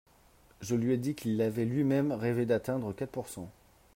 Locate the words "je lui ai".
0.61-0.97